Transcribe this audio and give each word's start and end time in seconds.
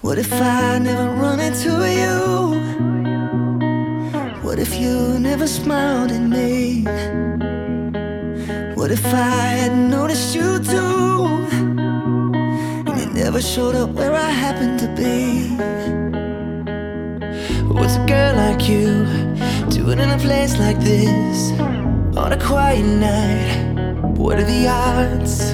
What 0.00 0.18
if 0.18 0.32
I 0.32 0.78
never 0.78 1.10
run 1.10 1.40
into 1.40 1.70
you? 2.00 2.60
What 4.42 4.58
if 4.58 4.76
you 4.78 5.18
never 5.18 5.46
smiled 5.46 6.10
at 6.10 6.20
me? 6.20 6.84
What 8.74 8.90
if 8.90 9.04
I 9.06 9.56
had 9.60 9.72
noticed 9.72 10.34
you 10.34 10.58
too? 10.58 11.46
And 12.86 13.00
you 13.00 13.06
never 13.06 13.40
showed 13.40 13.74
up 13.74 13.90
where 13.90 14.14
I 14.14 14.30
happened 14.30 14.78
to 14.80 14.88
be? 14.94 15.48
What's 17.72 17.96
a 17.96 18.04
girl 18.06 18.36
like 18.36 18.68
you 18.68 19.06
doing 19.70 20.00
in 20.00 20.10
a 20.10 20.18
place 20.18 20.58
like 20.58 20.78
this? 20.80 21.52
On 22.16 22.32
a 22.32 22.38
quiet 22.38 22.84
night, 22.84 24.16
what 24.18 24.38
are 24.38 24.44
the 24.44 24.68
odds? 24.68 25.52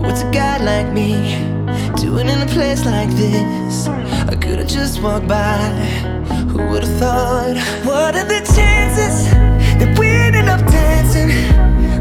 What's 0.00 0.22
a 0.22 0.30
guy 0.30 0.58
like 0.58 0.92
me 0.92 1.47
doing 1.96 2.28
in 2.28 2.40
a 2.42 2.46
place 2.46 2.84
like 2.84 3.10
this? 3.10 3.88
I 3.88 4.34
could've 4.34 4.66
just 4.66 5.02
walked 5.02 5.28
by. 5.28 5.58
Who 6.50 6.66
would've 6.68 6.88
thought? 6.98 7.56
What 7.84 8.16
are 8.16 8.24
the 8.24 8.40
chances 8.56 9.30
that 9.78 9.98
we 9.98 10.08
ended 10.08 10.48
up 10.48 10.60
dancing 10.70 11.28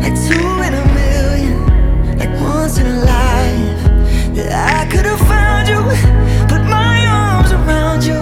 like 0.02 0.16
two 0.28 0.48
in 0.68 0.74
a 0.74 0.86
million, 1.00 2.18
like 2.18 2.34
once 2.42 2.78
in 2.78 2.88
a 2.88 3.00
life? 3.00 3.82
That 4.36 4.50
I 4.80 4.92
could've 4.92 5.20
found 5.28 5.68
you, 5.68 5.82
put 6.48 6.64
my 6.66 7.06
arms 7.06 7.52
around 7.52 8.04
you 8.04 8.20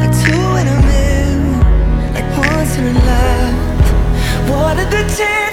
like 0.00 0.14
two 0.24 0.46
in 0.60 0.66
a 0.66 0.78
million, 0.90 1.60
like 2.14 2.28
once 2.36 2.76
in 2.76 2.84
a 2.86 2.94
life. 3.12 4.50
What 4.50 4.78
are 4.78 4.90
the 4.90 5.02
chances? 5.16 5.47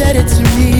Said 0.00 0.16
it 0.16 0.26
to 0.26 0.42
me. 0.56 0.79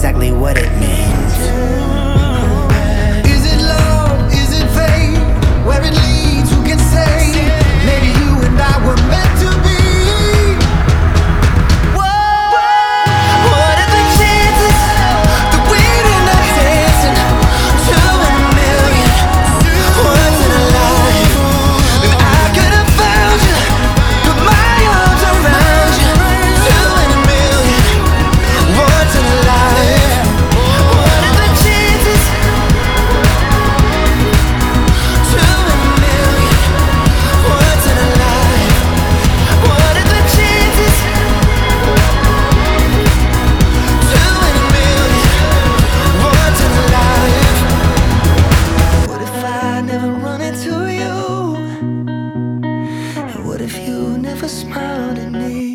exactly 0.00 0.32
what 0.32 0.56
it 0.56 0.70
means. 0.80 1.19
What 53.60 53.68
if 53.68 53.86
you 53.86 54.16
never 54.16 54.48
smiled 54.48 55.18
at 55.18 55.32
me? 55.32 55.69